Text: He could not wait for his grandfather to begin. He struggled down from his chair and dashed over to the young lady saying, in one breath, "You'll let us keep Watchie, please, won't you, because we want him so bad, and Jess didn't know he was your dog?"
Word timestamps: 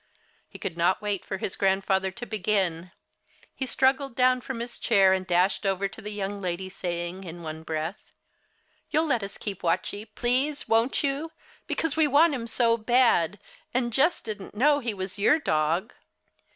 He 0.49 0.57
could 0.57 0.77
not 0.77 0.99
wait 0.99 1.23
for 1.23 1.37
his 1.37 1.55
grandfather 1.55 2.09
to 2.09 2.25
begin. 2.25 2.89
He 3.53 3.67
struggled 3.67 4.15
down 4.15 4.41
from 4.41 4.59
his 4.59 4.79
chair 4.79 5.13
and 5.13 5.27
dashed 5.27 5.63
over 5.63 5.87
to 5.87 6.01
the 6.01 6.09
young 6.09 6.41
lady 6.41 6.69
saying, 6.69 7.23
in 7.23 7.43
one 7.43 7.61
breath, 7.61 8.11
"You'll 8.89 9.05
let 9.05 9.21
us 9.21 9.37
keep 9.37 9.61
Watchie, 9.61 10.05
please, 10.15 10.67
won't 10.67 11.03
you, 11.03 11.31
because 11.67 11.95
we 11.95 12.07
want 12.07 12.33
him 12.33 12.47
so 12.47 12.77
bad, 12.77 13.37
and 13.75 13.93
Jess 13.93 14.21
didn't 14.21 14.55
know 14.55 14.79
he 14.79 14.95
was 14.95 15.19
your 15.19 15.37
dog?" 15.37 15.93